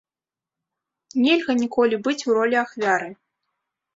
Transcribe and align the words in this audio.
Нельга 1.25 1.51
ніколі 1.61 1.95
быць 2.09 2.25
у 2.31 2.37
ролі 2.39 2.55
ахвяры. 2.63 3.09